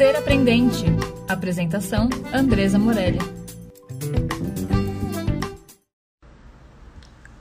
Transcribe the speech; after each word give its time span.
Ser 0.00 0.16
Aprendente. 0.16 0.86
Apresentação: 1.28 2.08
Andresa 2.32 2.78
Morelli. 2.78 3.18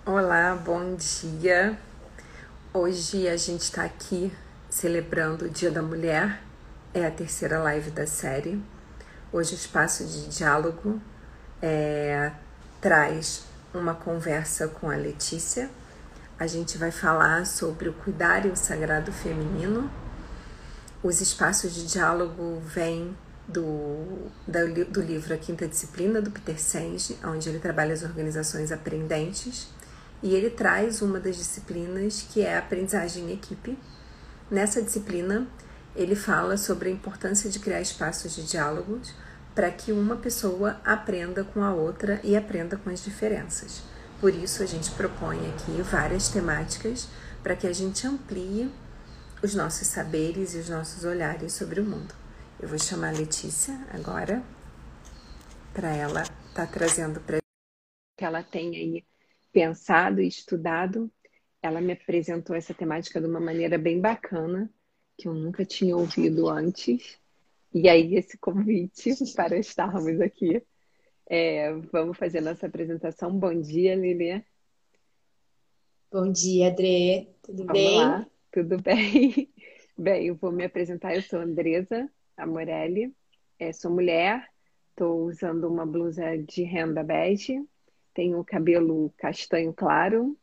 Olá, 0.05 0.55
bom 0.55 0.93
dia. 1.39 1.79
Hoje 2.73 3.29
a 3.29 3.37
gente 3.37 3.61
está 3.61 3.85
aqui 3.85 4.29
celebrando 4.69 5.45
o 5.45 5.49
Dia 5.49 5.71
da 5.71 5.81
Mulher. 5.81 6.41
É 6.93 7.05
a 7.05 7.11
terceira 7.11 7.59
live 7.59 7.91
da 7.91 8.05
série. 8.05 8.61
Hoje 9.31 9.53
o 9.53 9.55
espaço 9.55 10.03
de 10.03 10.27
diálogo 10.27 10.99
é, 11.61 12.29
traz 12.81 13.45
uma 13.73 13.93
conversa 13.93 14.67
com 14.67 14.91
a 14.91 14.97
Letícia. 14.97 15.69
A 16.37 16.45
gente 16.45 16.77
vai 16.77 16.91
falar 16.91 17.45
sobre 17.45 17.87
o 17.87 17.93
cuidar 17.93 18.45
e 18.45 18.49
o 18.49 18.55
sagrado 18.57 19.13
feminino. 19.13 19.89
Os 21.01 21.21
espaços 21.21 21.73
de 21.73 21.87
diálogo 21.87 22.61
vêm 22.65 23.15
do, 23.47 24.29
do 24.45 25.01
livro 25.01 25.33
A 25.33 25.37
Quinta 25.37 25.65
Disciplina, 25.65 26.21
do 26.21 26.29
Peter 26.29 26.59
Senge, 26.61 27.17
onde 27.23 27.47
ele 27.47 27.59
trabalha 27.59 27.93
as 27.93 28.03
organizações 28.03 28.69
aprendentes. 28.69 29.69
E 30.21 30.35
ele 30.35 30.49
traz 30.49 31.01
uma 31.01 31.17
das 31.17 31.37
disciplinas 31.37 32.27
que 32.29 32.41
é 32.41 32.55
a 32.55 32.59
aprendizagem 32.59 33.29
em 33.29 33.33
equipe. 33.33 33.79
Nessa 34.51 34.81
disciplina, 34.81 35.47
ele 35.95 36.15
fala 36.15 36.57
sobre 36.57 36.89
a 36.89 36.91
importância 36.91 37.49
de 37.49 37.59
criar 37.59 37.79
espaços 37.79 38.35
de 38.35 38.43
diálogos 38.43 39.13
para 39.55 39.71
que 39.71 39.93
uma 39.93 40.17
pessoa 40.17 40.81
aprenda 40.83 41.45
com 41.45 41.63
a 41.63 41.73
outra 41.73 42.19
e 42.25 42.35
aprenda 42.35 42.75
com 42.75 42.89
as 42.89 43.01
diferenças. 43.01 43.83
Por 44.19 44.35
isso, 44.35 44.61
a 44.61 44.65
gente 44.65 44.91
propõe 44.91 45.39
aqui 45.49 45.81
várias 45.81 46.27
temáticas 46.27 47.07
para 47.41 47.55
que 47.55 47.65
a 47.65 47.73
gente 47.73 48.05
amplie 48.05 48.69
os 49.41 49.55
nossos 49.55 49.87
saberes 49.87 50.53
e 50.53 50.57
os 50.57 50.69
nossos 50.69 51.05
olhares 51.05 51.53
sobre 51.53 51.79
o 51.79 51.85
mundo. 51.85 52.13
Eu 52.59 52.67
vou 52.67 52.77
chamar 52.77 53.09
a 53.09 53.17
Letícia 53.17 53.73
agora 53.93 54.43
para 55.73 55.95
ela 55.95 56.23
estar 56.23 56.65
tá 56.65 56.67
trazendo 56.67 57.21
para 57.21 57.39
que 58.17 58.25
ela 58.25 58.43
tenha 58.43 58.77
aí 58.77 59.05
pensado 59.51 60.21
e 60.21 60.27
estudado. 60.27 61.09
Ela 61.61 61.79
me 61.79 61.93
apresentou 61.93 62.53
essa 62.55 62.73
temática 62.73 63.21
de 63.21 63.27
uma 63.27 63.39
maneira 63.39 63.77
bem 63.77 64.01
bacana, 64.01 64.69
que 65.17 65.27
eu 65.27 65.33
nunca 65.33 65.63
tinha 65.63 65.95
ouvido 65.95 66.49
antes. 66.49 67.17
E 67.73 67.87
aí, 67.87 68.15
esse 68.15 68.37
convite 68.37 69.13
para 69.35 69.57
estarmos 69.57 70.19
aqui. 70.19 70.61
É, 71.29 71.71
vamos 71.93 72.17
fazer 72.17 72.41
nossa 72.41 72.65
apresentação. 72.65 73.31
Bom 73.31 73.61
dia, 73.61 73.95
Lili. 73.95 74.43
Bom 76.11 76.29
dia, 76.29 76.67
Adrê. 76.67 77.29
Tudo 77.41 77.65
vamos 77.65 77.71
bem? 77.71 77.97
Lá. 77.99 78.27
Tudo 78.51 78.77
bem? 78.81 79.49
Bem, 79.97 80.27
eu 80.27 80.35
vou 80.35 80.51
me 80.51 80.65
apresentar. 80.65 81.15
Eu 81.15 81.21
sou 81.21 81.39
Andresa 81.39 82.09
Amorelli. 82.35 83.13
É, 83.59 83.71
sou 83.71 83.91
mulher. 83.91 84.47
Estou 84.89 85.25
usando 85.25 85.65
uma 85.65 85.85
blusa 85.85 86.37
de 86.37 86.63
renda 86.63 87.03
bege. 87.03 87.63
Tenho 88.13 88.43
cabelo 88.43 89.13
castanho 89.17 89.73
claro. 89.73 90.37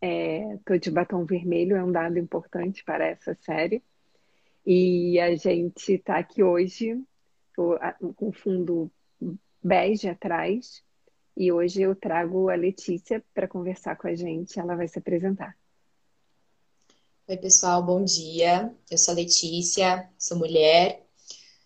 Estou 0.00 0.76
é, 0.76 0.78
de 0.78 0.90
batom 0.90 1.24
vermelho. 1.24 1.76
É 1.76 1.82
um 1.82 1.90
dado 1.92 2.18
importante 2.18 2.84
para 2.84 3.06
essa 3.06 3.34
série. 3.34 3.82
E 4.66 5.18
a 5.18 5.34
gente 5.34 5.94
está 5.94 6.18
aqui 6.18 6.42
hoje 6.42 7.02
com 8.14 8.30
fundo 8.32 8.90
bege 9.62 10.08
atrás. 10.08 10.84
E 11.36 11.50
hoje 11.50 11.82
eu 11.82 11.94
trago 11.94 12.50
a 12.50 12.54
Letícia 12.54 13.24
para 13.32 13.48
conversar 13.48 13.96
com 13.96 14.06
a 14.06 14.14
gente. 14.14 14.58
Ela 14.58 14.76
vai 14.76 14.86
se 14.86 14.98
apresentar. 14.98 15.56
Oi, 17.28 17.36
pessoal, 17.36 17.82
bom 17.82 18.02
dia. 18.02 18.74
Eu 18.90 18.96
sou 18.96 19.12
a 19.12 19.16
Letícia, 19.16 20.08
sou 20.18 20.38
mulher, 20.38 21.04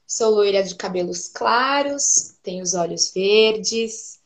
sou 0.06 0.34
loira 0.34 0.60
de 0.62 0.74
cabelos 0.74 1.28
claros, 1.28 2.36
tenho 2.42 2.62
os 2.64 2.74
olhos 2.74 3.12
verdes, 3.14 4.20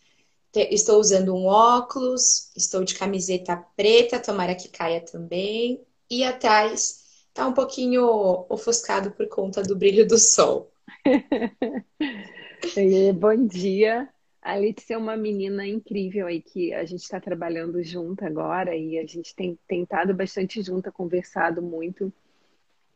estou 0.55 0.99
usando 0.99 1.35
um 1.35 1.45
óculos, 1.47 2.51
estou 2.57 2.85
de 2.85 2.95
camiseta 2.95 3.55
preta, 3.77 4.19
tomara 4.19 4.55
que 4.55 4.69
caia 4.69 5.01
também. 5.03 5.85
E 6.11 6.25
atrás 6.25 7.05
tá 7.35 7.47
um 7.47 7.53
pouquinho 7.53 8.03
ofuscado 8.49 9.11
por 9.11 9.29
conta 9.29 9.63
do 9.63 9.77
brilho 9.77 10.09
do 10.09 10.19
sol. 10.19 10.73
Bom 13.21 13.47
dia. 13.47 14.09
A 14.47 14.55
Letícia 14.55 14.95
é 14.95 14.97
uma 14.97 15.17
menina 15.17 15.67
incrível 15.67 16.29
aí 16.29 16.41
que 16.41 16.73
a 16.73 16.85
gente 16.85 17.03
está 17.03 17.21
trabalhando 17.21 17.83
junto 17.83 18.25
agora 18.25 18.77
e 18.77 18.97
a 18.97 19.05
gente 19.05 19.35
tem 19.35 19.59
tentado 19.67 20.15
bastante 20.15 20.63
junto, 20.63 20.93
conversado 20.93 21.61
muito. 21.61 22.13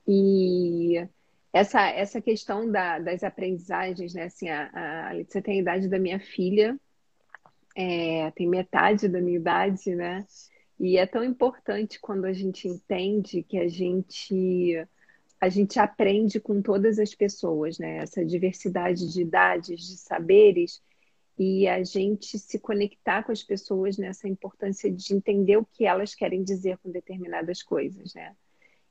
E 0.06 1.04
essa, 1.52 1.88
essa 1.88 2.20
questão 2.20 2.70
da, 2.70 3.00
das 3.00 3.24
aprendizagens, 3.24 4.14
né? 4.14 4.26
Assim, 4.26 4.48
a, 4.48 5.08
a 5.08 5.12
Letícia 5.12 5.42
tem 5.42 5.58
a 5.58 5.62
idade 5.62 5.88
da 5.88 5.98
minha 5.98 6.20
filha, 6.20 6.78
é, 7.76 8.30
tem 8.30 8.48
metade 8.48 9.08
da 9.08 9.20
minha 9.20 9.38
idade, 9.38 9.96
né? 9.96 10.24
E 10.78 10.98
é 10.98 11.04
tão 11.04 11.24
importante 11.24 11.98
quando 11.98 12.26
a 12.26 12.32
gente 12.32 12.68
entende 12.68 13.42
que 13.42 13.58
a 13.58 13.66
gente 13.66 14.86
a 15.40 15.48
gente 15.48 15.80
aprende 15.80 16.38
com 16.38 16.62
todas 16.62 17.00
as 17.00 17.12
pessoas, 17.12 17.76
né? 17.76 17.96
Essa 17.96 18.24
diversidade 18.24 19.12
de 19.12 19.22
idades, 19.22 19.80
de 19.80 19.96
saberes, 19.96 20.80
e 21.42 21.66
a 21.66 21.82
gente 21.82 22.38
se 22.38 22.58
conectar 22.58 23.22
com 23.22 23.32
as 23.32 23.42
pessoas 23.42 23.96
nessa 23.96 24.28
importância 24.28 24.92
de 24.92 25.14
entender 25.14 25.56
o 25.56 25.64
que 25.64 25.86
elas 25.86 26.14
querem 26.14 26.44
dizer 26.44 26.76
com 26.76 26.90
determinadas 26.90 27.62
coisas, 27.62 28.12
né? 28.12 28.36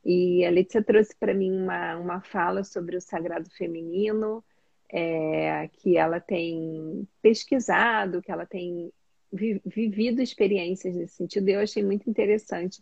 E 0.04 0.44
a 0.44 0.50
Letícia 0.50 0.84
trouxe 0.84 1.16
para 1.16 1.32
mim 1.32 1.52
uma, 1.52 1.98
uma 1.98 2.22
fala 2.22 2.64
sobre 2.64 2.98
o 2.98 3.02
sagrado 3.02 3.48
feminino, 3.52 4.44
é, 4.92 5.68
que 5.74 5.96
ela 5.96 6.20
tem 6.20 7.08
pesquisado, 7.22 8.20
que 8.20 8.32
ela 8.32 8.48
tem 8.48 8.92
vivido 9.32 10.20
experiências 10.20 10.96
nesse 10.96 11.18
sentido, 11.18 11.50
e 11.50 11.54
eu 11.54 11.60
achei 11.60 11.84
muito 11.84 12.10
interessante 12.10 12.82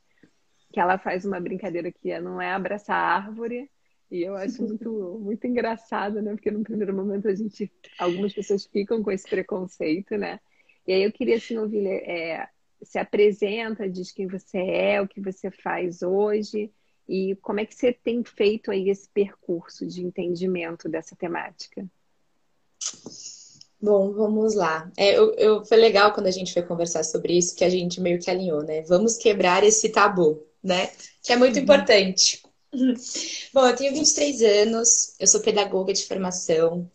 que 0.71 0.79
ela 0.79 0.97
faz 0.97 1.25
uma 1.25 1.41
brincadeira 1.41 1.91
que 1.91 2.17
não 2.21 2.41
é 2.41 2.53
abraçar 2.53 2.95
a 2.95 3.15
árvore, 3.17 3.69
e 4.09 4.23
eu 4.23 4.35
acho 4.35 4.63
muito, 4.63 5.19
muito 5.21 5.45
engraçado, 5.45 6.21
né? 6.21 6.31
Porque 6.31 6.49
no 6.49 6.63
primeiro 6.63 6.95
momento 6.95 7.27
a 7.27 7.35
gente, 7.35 7.71
algumas 7.99 8.33
pessoas 8.33 8.65
ficam 8.65 9.03
com 9.03 9.11
esse 9.11 9.27
preconceito, 9.29 10.17
né? 10.17 10.39
E 10.87 10.93
aí 10.93 11.03
eu 11.03 11.11
queria 11.11 11.35
assim 11.35 11.57
ouvir, 11.57 11.85
é, 11.85 12.47
se 12.81 12.97
apresenta, 12.97 13.89
diz 13.89 14.11
quem 14.11 14.27
você 14.27 14.57
é, 14.57 15.01
o 15.01 15.07
que 15.07 15.19
você 15.19 15.51
faz 15.51 16.01
hoje 16.01 16.71
e 17.07 17.35
como 17.41 17.59
é 17.59 17.65
que 17.65 17.75
você 17.75 17.91
tem 17.91 18.23
feito 18.23 18.71
aí 18.71 18.89
esse 18.89 19.09
percurso 19.09 19.85
de 19.85 20.03
entendimento 20.03 20.87
dessa 20.87 21.15
temática. 21.15 21.85
Bom, 23.79 24.11
vamos 24.13 24.55
lá. 24.55 24.89
É, 24.97 25.17
eu, 25.17 25.33
eu, 25.35 25.65
foi 25.65 25.77
legal 25.77 26.13
quando 26.13 26.27
a 26.27 26.31
gente 26.31 26.53
foi 26.53 26.63
conversar 26.63 27.03
sobre 27.03 27.37
isso, 27.37 27.55
que 27.55 27.63
a 27.63 27.69
gente 27.69 28.01
meio 28.01 28.19
que 28.19 28.29
alinhou, 28.29 28.63
né? 28.63 28.81
Vamos 28.83 29.17
quebrar 29.17 29.63
esse 29.63 29.89
tabu, 29.89 30.43
né? 30.63 30.89
Que 31.21 31.33
é 31.33 31.35
muito 31.35 31.57
uhum. 31.57 31.63
importante. 31.63 32.41
Bom, 33.53 33.65
eu 33.67 33.75
tenho 33.75 33.93
23 33.93 34.41
anos, 34.41 35.15
eu 35.19 35.27
sou 35.27 35.41
pedagoga 35.41 35.93
de 35.93 36.05
formação, 36.05 36.89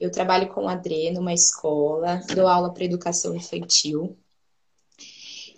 eu 0.00 0.10
trabalho 0.10 0.52
com 0.52 0.68
a 0.68 0.72
Adre 0.72 1.10
numa 1.10 1.32
escola, 1.32 2.20
dou 2.34 2.46
aula 2.46 2.72
para 2.72 2.84
educação 2.84 3.34
infantil. 3.34 4.16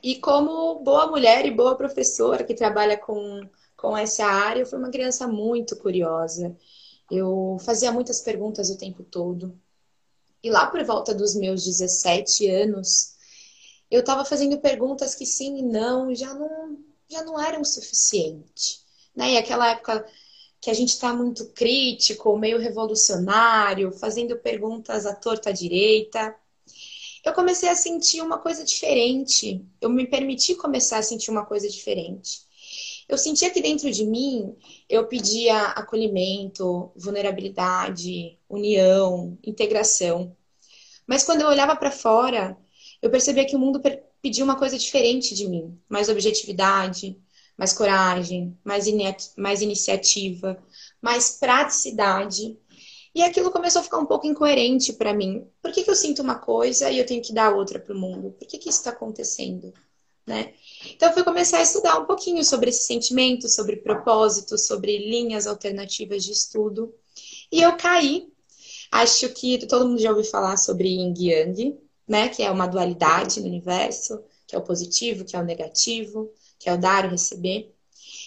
E 0.03 0.17
como 0.17 0.83
boa 0.83 1.07
mulher 1.09 1.45
e 1.47 1.51
boa 1.51 1.77
professora 1.77 2.45
que 2.45 2.55
trabalha 2.55 2.97
com, 2.97 3.49
com 3.77 3.97
essa 3.97 4.25
área, 4.25 4.61
eu 4.63 4.67
fui 4.67 4.79
uma 4.79 4.91
criança 4.91 5.29
muito 5.29 5.77
curiosa. 5.77 6.57
Eu 7.11 7.59
fazia 7.61 7.93
muitas 7.93 8.21
perguntas 8.21 8.71
o 8.71 8.79
tempo 8.79 9.03
todo, 9.03 9.59
e 10.43 10.51
lá 10.51 10.67
por 10.67 10.83
volta 10.85 11.15
dos 11.15 11.35
meus 11.35 11.65
17 11.65 12.49
anos, 12.49 13.15
eu 13.91 14.01
estava 14.01 14.25
fazendo 14.25 14.61
perguntas 14.61 15.15
que 15.15 15.27
sim 15.27 15.59
e 15.59 15.63
não 15.63 16.15
já 16.15 16.33
não, 16.35 16.79
já 17.09 17.23
não 17.25 17.39
eram 17.39 17.65
suficiente. 17.65 18.81
Né? 19.21 19.33
E 19.33 19.37
aquela 19.37 19.71
época 19.71 20.07
que 20.63 20.71
a 20.71 20.75
gente 20.75 20.89
está 20.89 21.13
muito 21.13 21.53
crítico, 21.53 22.39
meio 22.39 22.59
revolucionário, 22.59 23.93
fazendo 23.93 24.39
perguntas 24.39 25.05
à 25.05 25.15
torta 25.15 25.51
à 25.51 25.53
direita, 25.53 26.35
eu 27.23 27.35
comecei 27.35 27.69
a 27.69 27.75
sentir 27.75 28.23
uma 28.23 28.39
coisa 28.39 28.65
diferente. 28.65 29.63
Eu 29.79 29.91
me 29.91 30.07
permiti 30.07 30.55
começar 30.55 30.97
a 30.99 31.03
sentir 31.03 31.31
uma 31.31 31.45
coisa 31.45 31.69
diferente. 31.69 32.41
Eu 33.07 33.19
sentia 33.19 33.51
que 33.51 33.61
dentro 33.61 33.91
de 33.91 34.07
mim 34.07 34.57
eu 34.89 35.07
pedia 35.07 35.65
acolhimento, 35.73 36.91
vulnerabilidade, 36.97 38.39
união, 38.49 39.37
integração. 39.45 40.35
Mas 41.07 41.25
quando 41.25 41.43
eu 41.43 41.49
olhava 41.49 41.77
para 41.77 41.91
fora, 41.91 42.57
eu 43.03 43.11
percebia 43.11 43.45
que 43.45 43.57
o 43.57 43.59
mundo 43.59 43.83
pedia 44.23 44.45
uma 44.45 44.57
coisa 44.57 44.79
diferente 44.79 45.35
de 45.35 45.47
mim, 45.47 45.79
mais 45.91 46.09
objetividade, 46.09 47.19
mais 47.61 47.75
coragem, 47.75 48.59
mais, 48.65 48.87
mais 49.37 49.61
iniciativa, 49.61 50.57
mais 50.99 51.37
praticidade. 51.39 52.59
E 53.15 53.23
aquilo 53.23 53.51
começou 53.51 53.81
a 53.81 53.83
ficar 53.83 53.99
um 53.99 54.07
pouco 54.07 54.27
incoerente 54.27 54.95
para 54.95 55.13
mim. 55.13 55.47
Por 55.61 55.71
que, 55.71 55.85
que 55.85 55.91
eu 55.91 55.95
sinto 55.95 56.23
uma 56.23 56.37
coisa 56.37 56.91
e 56.91 56.99
eu 56.99 57.05
tenho 57.05 57.21
que 57.21 57.35
dar 57.35 57.55
outra 57.55 57.79
para 57.79 57.95
o 57.95 57.99
mundo? 57.99 58.31
Por 58.31 58.49
que, 58.49 58.57
que 58.57 58.71
isso 58.71 58.79
está 58.79 58.93
acontecendo? 58.93 59.75
Né? 60.27 60.55
Então, 60.87 61.11
eu 61.11 61.13
fui 61.13 61.23
começar 61.23 61.59
a 61.59 61.63
estudar 61.63 61.99
um 61.99 62.07
pouquinho 62.07 62.43
sobre 62.43 62.71
esse 62.71 62.85
sentimento, 62.85 63.47
sobre 63.47 63.77
propósito, 63.77 64.57
sobre 64.57 64.97
linhas 64.97 65.47
alternativas 65.47 66.25
de 66.25 66.33
estudo. 66.33 66.95
E 67.53 67.61
eu 67.61 67.77
caí. 67.77 68.33
Acho 68.91 69.29
que 69.29 69.67
todo 69.67 69.87
mundo 69.87 70.01
já 70.01 70.09
ouviu 70.09 70.25
falar 70.25 70.57
sobre 70.57 70.89
Yin 70.89 71.15
Yang, 71.15 71.79
né? 72.09 72.31
Que 72.31 72.43
é 72.43 72.51
uma 72.51 72.67
dualidade 72.67 73.39
no 73.39 73.47
universo, 73.47 74.25
que 74.47 74.57
é 74.57 74.59
o 74.59 74.63
positivo, 74.63 75.27
que 75.27 75.37
é 75.37 75.39
o 75.39 75.45
negativo, 75.45 76.33
que 76.61 76.69
é 76.69 76.75
o 76.75 76.79
dar 76.79 77.07
e 77.07 77.09
receber. 77.09 77.75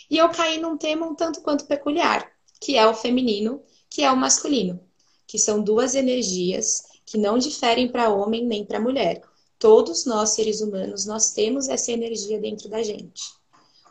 E 0.09 0.17
eu 0.17 0.27
caí 0.29 0.59
num 0.59 0.75
tema 0.75 1.07
um 1.07 1.15
tanto 1.15 1.41
quanto 1.41 1.65
peculiar, 1.65 2.29
que 2.59 2.75
é 2.75 2.85
o 2.85 2.93
feminino, 2.93 3.61
que 3.89 4.03
é 4.03 4.11
o 4.11 4.17
masculino, 4.17 4.81
que 5.25 5.37
são 5.37 5.63
duas 5.63 5.95
energias 5.95 6.83
que 7.05 7.17
não 7.17 7.37
diferem 7.37 7.87
para 7.87 8.09
homem 8.09 8.43
nem 8.43 8.65
para 8.65 8.79
mulher. 8.79 9.21
Todos 9.59 10.05
nós, 10.05 10.31
seres 10.31 10.61
humanos, 10.61 11.05
nós 11.05 11.31
temos 11.31 11.69
essa 11.69 11.91
energia 11.91 12.39
dentro 12.39 12.67
da 12.67 12.81
gente. 12.81 13.21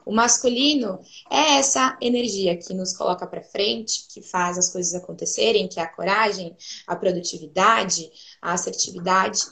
O 0.04 0.12
masculino 0.12 1.00
é 1.30 1.58
essa 1.58 1.96
energia 2.00 2.56
que 2.56 2.74
nos 2.74 2.92
coloca 2.92 3.26
para 3.26 3.42
frente, 3.42 4.06
que 4.12 4.20
faz 4.20 4.58
as 4.58 4.70
coisas 4.70 4.94
acontecerem, 4.94 5.68
que 5.68 5.78
é 5.78 5.84
a 5.84 5.88
coragem, 5.88 6.56
a 6.86 6.96
produtividade, 6.96 8.10
a 8.40 8.52
assertividade. 8.52 9.46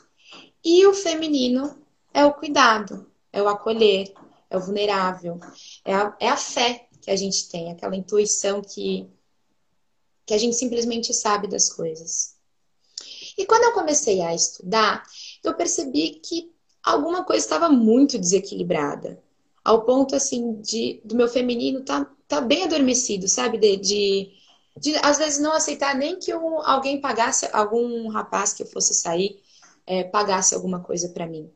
E 0.64 0.84
o 0.87 0.92
feminino 0.92 1.78
é 2.12 2.25
o 2.25 2.34
cuidado, 2.34 3.08
é 3.32 3.40
o 3.40 3.48
acolher, 3.48 4.12
é 4.50 4.56
o 4.56 4.61
vulnerável, 4.61 5.38
é 5.85 5.94
a, 5.94 6.17
é 6.20 6.29
a 6.29 6.37
fé 6.37 6.88
que 7.00 7.11
a 7.11 7.17
gente 7.17 7.49
tem, 7.49 7.70
aquela 7.70 7.97
intuição 7.97 8.61
que, 8.61 9.08
que 10.26 10.35
a 10.35 10.38
gente 10.38 10.56
simplesmente 10.56 11.14
sabe 11.14 11.47
das 11.47 11.73
coisas. 11.73 12.35
E 13.38 13.47
quando 13.47 13.64
eu 13.64 13.73
comecei 13.73 14.20
a 14.20 14.35
estudar, 14.35 15.02
eu 15.43 15.55
percebi 15.55 16.20
que 16.23 16.52
alguma 16.82 17.25
coisa 17.25 17.44
estava 17.44 17.69
muito 17.69 18.19
desequilibrada 18.19 19.23
ao 19.64 19.85
ponto 19.85 20.14
assim 20.14 20.61
de 20.61 21.00
do 21.05 21.14
meu 21.14 21.29
feminino 21.29 21.85
tá, 21.85 22.05
tá 22.26 22.41
bem 22.41 22.64
adormecido, 22.64 23.29
sabe? 23.29 23.58
De, 23.58 23.76
de, 23.76 24.32
de 24.76 24.97
às 24.97 25.19
vezes 25.19 25.38
não 25.38 25.52
aceitar 25.52 25.94
nem 25.94 26.19
que 26.19 26.32
eu, 26.32 26.61
alguém 26.62 27.00
pagasse, 27.00 27.49
algum 27.52 28.08
rapaz 28.08 28.52
que 28.52 28.62
eu 28.62 28.67
fosse 28.67 28.94
sair, 28.94 29.41
é, 29.87 30.05
pagasse 30.05 30.55
alguma 30.55 30.81
coisa 30.81 31.08
para 31.11 31.26
mim. 31.26 31.50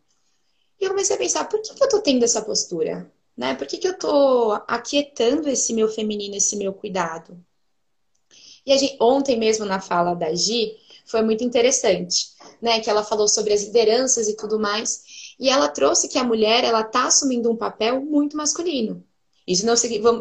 E 0.80 0.84
eu 0.84 0.90
comecei 0.90 1.16
a 1.16 1.18
pensar, 1.18 1.44
por 1.48 1.60
que, 1.60 1.74
que 1.74 1.82
eu 1.82 1.88
tô 1.88 2.00
tendo 2.00 2.24
essa 2.24 2.42
postura? 2.42 3.10
Né? 3.36 3.54
Por 3.54 3.66
que, 3.66 3.78
que 3.78 3.88
eu 3.88 3.98
tô 3.98 4.52
aquietando 4.68 5.48
esse 5.48 5.72
meu 5.72 5.88
feminino, 5.88 6.36
esse 6.36 6.56
meu 6.56 6.72
cuidado? 6.72 7.38
E 8.66 8.76
gente, 8.78 8.96
ontem 9.00 9.38
mesmo 9.38 9.64
na 9.64 9.80
fala 9.80 10.14
da 10.14 10.32
Gi, 10.34 10.76
foi 11.04 11.22
muito 11.22 11.44
interessante, 11.44 12.28
né? 12.62 12.80
Que 12.80 12.88
ela 12.88 13.04
falou 13.04 13.28
sobre 13.28 13.52
as 13.52 13.62
lideranças 13.64 14.28
e 14.28 14.36
tudo 14.36 14.58
mais. 14.58 15.02
E 15.38 15.48
ela 15.48 15.68
trouxe 15.68 16.08
que 16.08 16.18
a 16.18 16.24
mulher 16.24 16.64
ela 16.64 16.80
está 16.80 17.06
assumindo 17.06 17.50
um 17.50 17.56
papel 17.56 18.00
muito 18.00 18.36
masculino. 18.36 19.04
Isso 19.46 19.66
não 19.66 19.74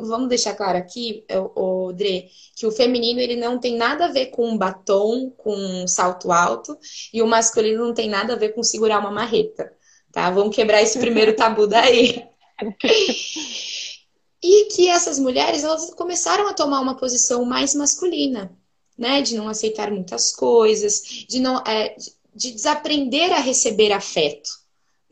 vamos 0.05 0.27
deixar 0.27 0.53
claro 0.53 0.77
aqui, 0.77 1.25
o 1.55 1.93
Dre, 1.93 2.29
que 2.57 2.67
o 2.67 2.71
feminino 2.71 3.21
ele 3.21 3.37
não 3.37 3.57
tem 3.57 3.77
nada 3.77 4.05
a 4.05 4.11
ver 4.11 4.27
com 4.27 4.49
um 4.49 4.57
batom, 4.57 5.29
com 5.37 5.55
um 5.55 5.87
salto 5.87 6.29
alto, 6.29 6.77
e 7.13 7.21
o 7.21 7.27
masculino 7.27 7.85
não 7.85 7.93
tem 7.93 8.09
nada 8.09 8.33
a 8.33 8.35
ver 8.35 8.49
com 8.49 8.61
segurar 8.61 8.99
uma 8.99 9.11
marreta, 9.11 9.71
tá? 10.13 10.29
Vamos 10.29 10.55
quebrar 10.55 10.81
esse 10.81 10.97
primeiro 10.97 11.35
tabu 11.35 11.67
daí. 11.67 12.25
e 14.41 14.65
que 14.65 14.87
essas 14.87 15.19
mulheres 15.19 15.65
elas 15.65 15.93
começaram 15.93 16.47
a 16.47 16.53
tomar 16.53 16.79
uma 16.79 16.95
posição 16.95 17.43
mais 17.43 17.75
masculina, 17.75 18.57
né? 18.97 19.21
De 19.21 19.35
não 19.35 19.49
aceitar 19.49 19.91
muitas 19.91 20.33
coisas, 20.33 21.01
de 21.27 21.41
não 21.41 21.57
é, 21.67 21.97
de 22.33 22.51
desaprender 22.51 23.33
a 23.33 23.39
receber 23.39 23.91
afeto 23.91 24.63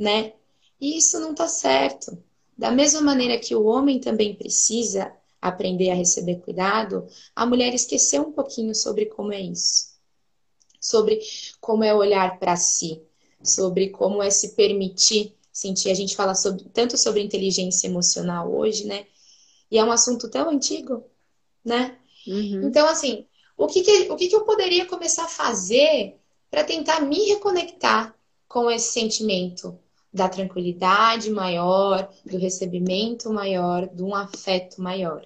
né? 0.02 0.34
E 0.80 0.98
isso 0.98 1.20
não 1.20 1.32
está 1.32 1.48
certo. 1.48 2.18
Da 2.58 2.72
mesma 2.72 3.02
maneira 3.02 3.40
que 3.40 3.56
o 3.56 3.66
homem 3.66 4.00
também 4.00 4.36
precisa 4.36 5.16
aprender 5.40 5.92
a 5.92 5.96
receber 5.96 6.38
cuidado, 6.42 7.08
a 7.36 7.46
mulher 7.46 7.74
esqueceu 7.74 8.24
um 8.24 8.32
pouquinho 8.32 8.74
sobre 8.74 9.06
como 9.06 9.32
é 9.32 9.40
isso. 9.40 9.92
Sobre 10.80 11.20
como 11.60 11.84
é 11.84 11.94
olhar 11.94 12.40
para 12.40 12.56
si, 12.56 13.04
sobre 13.44 13.90
como 13.90 14.22
é 14.22 14.30
se 14.30 14.56
permitir 14.56 15.36
sentir. 15.52 15.92
A 15.92 15.96
gente 15.96 16.16
fala 16.16 16.36
sobre, 16.36 16.64
tanto 16.74 16.98
sobre 16.98 17.22
inteligência 17.22 17.88
emocional 17.88 18.54
hoje, 18.54 18.86
né? 18.86 19.06
E 19.70 19.78
é 19.78 19.84
um 19.84 19.92
assunto 19.92 20.30
tão 20.30 20.50
antigo, 20.50 21.04
né? 21.64 21.98
Uhum. 22.28 22.68
Então, 22.68 22.88
assim, 22.88 23.26
o 23.58 23.68
que, 23.68 23.82
que, 23.82 24.12
o 24.12 24.16
que, 24.16 24.28
que 24.28 24.36
eu 24.36 24.46
poderia 24.46 24.86
começar 24.86 25.26
a 25.26 25.30
fazer 25.30 26.18
para 26.50 26.64
tentar 26.64 27.00
me 27.02 27.30
reconectar 27.30 28.16
com 28.48 28.70
esse 28.70 28.92
sentimento? 28.92 29.78
da 30.14 30.28
tranquilidade 30.28 31.30
maior, 31.30 32.12
do 32.26 32.38
recebimento 32.38 33.32
maior, 33.32 33.88
de 33.88 34.04
um 34.04 34.14
afeto 34.14 34.82
maior. 34.82 35.26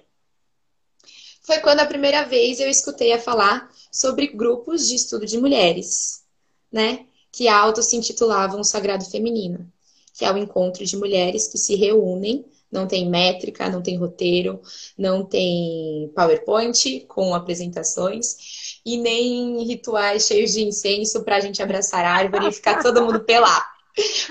Foi 1.42 1.58
quando 1.58 1.80
a 1.80 1.86
primeira 1.86 2.24
vez 2.24 2.60
eu 2.60 2.68
escutei 2.68 3.12
a 3.12 3.20
falar 3.20 3.70
sobre 3.90 4.28
grupos 4.28 4.86
de 4.88 4.94
estudo 4.94 5.26
de 5.26 5.38
mulheres, 5.38 6.24
né? 6.70 7.06
Que 7.36 7.48
auto 7.48 7.82
se 7.82 7.94
intitulavam 7.96 8.64
Sagrado 8.64 9.04
Feminino, 9.04 9.70
que 10.14 10.24
é 10.24 10.32
o 10.32 10.38
encontro 10.38 10.86
de 10.86 10.96
mulheres 10.96 11.46
que 11.48 11.58
se 11.58 11.74
reúnem 11.74 12.46
não 12.72 12.86
tem 12.86 13.10
métrica, 13.10 13.68
não 13.68 13.82
tem 13.82 13.98
roteiro, 13.98 14.58
não 14.96 15.22
tem 15.22 16.10
PowerPoint 16.16 17.00
com 17.06 17.34
apresentações 17.34 18.80
e 18.86 18.96
nem 18.96 19.62
rituais 19.64 20.26
cheios 20.26 20.52
de 20.54 20.62
incenso 20.62 21.24
para 21.24 21.36
a 21.36 21.40
gente 21.40 21.62
abraçar 21.62 22.06
a 22.06 22.10
árvore 22.10 22.48
e 22.48 22.52
ficar 22.52 22.82
todo 22.82 23.04
mundo 23.04 23.20
pelado. 23.20 23.66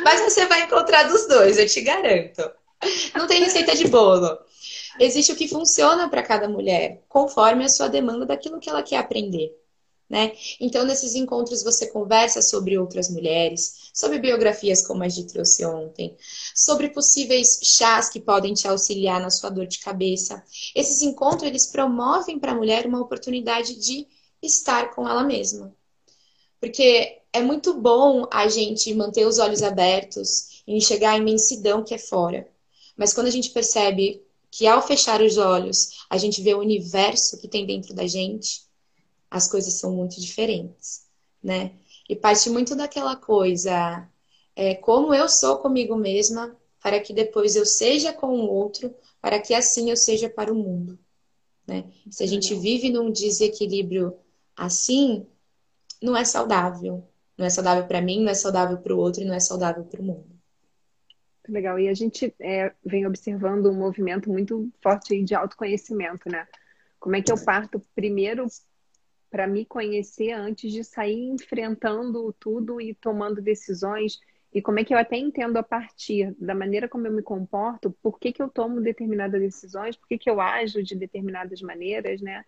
Mas 0.03 0.21
você 0.21 0.47
vai 0.47 0.63
encontrar 0.63 1.03
dos 1.03 1.27
dois, 1.27 1.59
eu 1.59 1.67
te 1.67 1.81
garanto. 1.81 2.41
Não 3.15 3.27
tem 3.27 3.43
receita 3.43 3.75
de 3.75 3.87
bolo. 3.87 4.35
Existe 4.99 5.31
o 5.31 5.35
que 5.35 5.47
funciona 5.47 6.09
para 6.09 6.23
cada 6.23 6.49
mulher, 6.49 7.03
conforme 7.07 7.65
a 7.65 7.69
sua 7.69 7.87
demanda 7.87 8.25
daquilo 8.25 8.59
que 8.59 8.69
ela 8.69 8.81
quer 8.81 8.97
aprender. 8.97 9.51
Né? 10.07 10.33
Então, 10.59 10.85
nesses 10.85 11.15
encontros, 11.15 11.63
você 11.63 11.87
conversa 11.87 12.39
sobre 12.41 12.77
outras 12.77 13.09
mulheres, 13.09 13.89
sobre 13.91 14.19
biografias 14.19 14.85
como 14.85 15.03
a 15.03 15.09
gente 15.09 15.33
trouxe 15.33 15.65
ontem, 15.65 16.15
sobre 16.53 16.89
possíveis 16.89 17.59
chás 17.63 18.07
que 18.07 18.19
podem 18.19 18.53
te 18.53 18.67
auxiliar 18.67 19.19
na 19.19 19.31
sua 19.31 19.49
dor 19.49 19.65
de 19.65 19.79
cabeça. 19.79 20.43
Esses 20.75 21.01
encontros, 21.01 21.43
eles 21.43 21.67
promovem 21.67 22.37
para 22.37 22.51
a 22.51 22.55
mulher 22.55 22.85
uma 22.85 23.01
oportunidade 23.01 23.75
de 23.79 24.07
estar 24.43 24.93
com 24.93 25.09
ela 25.09 25.23
mesma. 25.23 25.75
Porque 26.59 27.21
é 27.33 27.41
muito 27.41 27.73
bom 27.73 28.27
a 28.31 28.47
gente 28.47 28.93
manter 28.93 29.25
os 29.25 29.39
olhos 29.39 29.63
abertos 29.63 30.61
e 30.67 30.75
enxergar 30.75 31.11
a 31.11 31.17
imensidão 31.17 31.83
que 31.83 31.93
é 31.93 31.97
fora. 31.97 32.47
Mas 32.95 33.13
quando 33.13 33.27
a 33.27 33.31
gente 33.31 33.49
percebe 33.49 34.23
que 34.49 34.67
ao 34.67 34.81
fechar 34.81 35.21
os 35.21 35.37
olhos, 35.37 36.05
a 36.09 36.17
gente 36.17 36.41
vê 36.41 36.53
o 36.53 36.59
universo 36.59 37.37
que 37.39 37.47
tem 37.47 37.65
dentro 37.65 37.93
da 37.93 38.07
gente, 38.07 38.64
as 39.35 39.49
coisas 39.49 39.73
são 39.73 39.93
muito 39.93 40.19
diferentes, 40.21 41.07
né? 41.43 41.73
E 42.07 42.15
parte 42.15 42.49
muito 42.49 42.73
daquela 42.73 43.17
coisa, 43.17 44.07
é, 44.55 44.75
como 44.75 45.13
eu 45.13 45.27
sou 45.27 45.57
comigo 45.57 45.97
mesma, 45.97 46.55
para 46.81 47.01
que 47.01 47.13
depois 47.13 47.57
eu 47.57 47.65
seja 47.65 48.13
com 48.13 48.27
o 48.27 48.49
outro, 48.49 48.95
para 49.21 49.37
que 49.41 49.53
assim 49.53 49.89
eu 49.89 49.97
seja 49.97 50.29
para 50.29 50.53
o 50.53 50.55
mundo, 50.55 50.97
né? 51.67 51.83
Se 52.09 52.23
a 52.23 52.27
gente 52.27 52.55
vive 52.55 52.89
num 52.89 53.11
desequilíbrio 53.11 54.15
assim, 54.55 55.27
não 56.01 56.15
é 56.15 56.23
saudável, 56.23 57.05
não 57.37 57.45
é 57.45 57.49
saudável 57.49 57.85
para 57.85 58.01
mim, 58.01 58.23
não 58.23 58.31
é 58.31 58.35
saudável 58.35 58.77
para 58.77 58.95
o 58.95 58.97
outro 58.97 59.21
e 59.21 59.25
não 59.25 59.35
é 59.35 59.39
saudável 59.41 59.83
para 59.83 60.01
o 60.01 60.05
mundo. 60.05 60.33
Legal. 61.45 61.77
E 61.77 61.89
a 61.89 61.93
gente 61.93 62.33
é, 62.39 62.71
vem 62.85 63.05
observando 63.05 63.69
um 63.69 63.75
movimento 63.75 64.29
muito 64.29 64.71
forte 64.81 65.21
de 65.21 65.35
autoconhecimento, 65.35 66.29
né? 66.29 66.47
Como 66.97 67.17
é 67.17 67.21
que 67.21 67.31
eu 67.31 67.43
parto 67.43 67.81
primeiro 67.93 68.47
para 69.35 69.47
me 69.47 69.65
conhecer 69.65 70.31
antes 70.31 70.71
de 70.71 70.81
sair 70.81 71.27
enfrentando 71.27 72.33
tudo 72.39 72.79
e 72.79 72.93
tomando 72.93 73.41
decisões? 73.41 74.17
E 74.53 74.61
como 74.61 74.79
é 74.79 74.85
que 74.85 74.93
eu 74.93 74.97
até 74.97 75.17
entendo 75.17 75.57
a 75.57 75.63
partir 75.63 76.33
da 76.39 76.55
maneira 76.55 76.87
como 76.87 77.05
eu 77.05 77.11
me 77.11 77.21
comporto, 77.21 77.91
por 78.01 78.17
que, 78.17 78.31
que 78.31 78.41
eu 78.41 78.47
tomo 78.47 78.79
determinadas 78.79 79.41
decisões, 79.41 79.97
por 79.97 80.07
que, 80.07 80.17
que 80.17 80.29
eu 80.29 80.39
ajo 80.39 80.81
de 80.81 80.95
determinadas 80.95 81.61
maneiras, 81.61 82.21
né? 82.21 82.45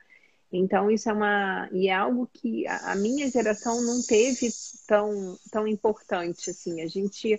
Então, 0.50 0.90
isso 0.90 1.10
é 1.10 1.14
uma. 1.14 1.68
E 1.74 1.90
é 1.90 1.94
algo 1.94 2.26
que 2.34 2.66
a 2.66 2.96
minha 2.96 3.30
geração 3.30 3.82
não 3.82 4.02
teve 4.02 4.48
tão, 4.88 5.38
tão 5.52 5.68
importante. 5.68 6.50
Assim. 6.50 6.80
A 6.80 6.88
gente 6.88 7.38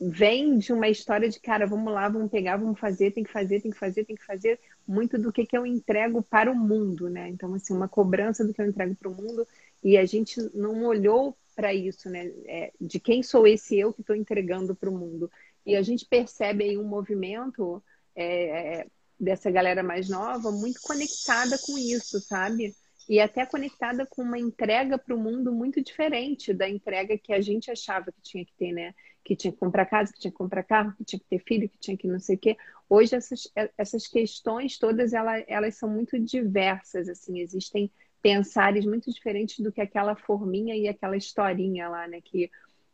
vem 0.00 0.56
de 0.56 0.72
uma 0.72 0.88
história 0.88 1.28
de, 1.28 1.38
cara, 1.38 1.66
vamos 1.66 1.92
lá, 1.92 2.08
vamos 2.08 2.30
pegar, 2.30 2.56
vamos 2.56 2.78
fazer, 2.78 3.10
tem 3.10 3.22
que 3.22 3.30
fazer, 3.30 3.60
tem 3.60 3.70
que 3.70 3.78
fazer, 3.78 4.04
tem 4.04 4.16
que 4.16 4.24
fazer, 4.24 4.58
muito 4.88 5.18
do 5.18 5.30
que, 5.30 5.44
que 5.44 5.56
eu 5.56 5.66
entrego 5.66 6.22
para 6.22 6.50
o 6.50 6.54
mundo, 6.54 7.10
né? 7.10 7.28
Então, 7.28 7.52
assim, 7.52 7.74
uma 7.74 7.88
cobrança 7.88 8.42
do 8.44 8.54
que 8.54 8.62
eu 8.62 8.66
entrego 8.66 8.94
para 8.94 9.10
o 9.10 9.14
mundo, 9.14 9.46
e 9.84 9.98
a 9.98 10.06
gente 10.06 10.40
não 10.54 10.84
olhou 10.84 11.36
para 11.54 11.74
isso, 11.74 12.08
né? 12.08 12.32
É, 12.46 12.72
de 12.80 12.98
quem 12.98 13.22
sou 13.22 13.46
esse 13.46 13.78
eu 13.78 13.92
que 13.92 14.00
estou 14.00 14.16
entregando 14.16 14.74
para 14.74 14.88
o 14.88 14.96
mundo. 14.96 15.30
E 15.66 15.76
a 15.76 15.82
gente 15.82 16.06
percebe 16.06 16.64
aí 16.64 16.78
um 16.78 16.84
movimento 16.84 17.82
é, 18.16 18.86
dessa 19.18 19.50
galera 19.50 19.82
mais 19.82 20.08
nova 20.08 20.50
muito 20.50 20.80
conectada 20.80 21.58
com 21.58 21.76
isso, 21.76 22.18
sabe? 22.20 22.74
E 23.06 23.20
até 23.20 23.44
conectada 23.44 24.06
com 24.06 24.22
uma 24.22 24.38
entrega 24.38 24.96
para 24.96 25.14
o 25.14 25.18
mundo 25.18 25.52
muito 25.52 25.82
diferente 25.82 26.54
da 26.54 26.68
entrega 26.68 27.18
que 27.18 27.32
a 27.32 27.40
gente 27.40 27.70
achava 27.70 28.10
que 28.10 28.22
tinha 28.22 28.44
que 28.44 28.54
ter, 28.56 28.72
né? 28.72 28.94
Que 29.24 29.36
tinha 29.36 29.52
que 29.52 29.58
comprar 29.58 29.86
casa, 29.86 30.12
que 30.12 30.18
tinha 30.18 30.30
que 30.30 30.38
comprar 30.38 30.62
carro, 30.62 30.94
que 30.96 31.04
tinha 31.04 31.20
que 31.20 31.26
ter 31.26 31.38
filho, 31.40 31.68
que 31.68 31.78
tinha 31.78 31.96
que 31.96 32.08
não 32.08 32.18
sei 32.18 32.36
o 32.36 32.38
quê. 32.38 32.56
Hoje 32.88 33.14
essas, 33.14 33.50
essas 33.78 34.06
questões 34.06 34.78
todas 34.78 35.12
elas, 35.12 35.44
elas 35.46 35.76
são 35.76 35.88
muito 35.88 36.18
diversas, 36.18 37.08
assim, 37.08 37.40
existem 37.40 37.90
pensares 38.22 38.84
muito 38.84 39.10
diferentes 39.12 39.60
do 39.60 39.72
que 39.72 39.80
aquela 39.80 40.14
forminha 40.14 40.76
e 40.76 40.88
aquela 40.88 41.16
historinha 41.16 41.88
lá, 41.88 42.06
né? 42.06 42.20
Que, 42.22 42.50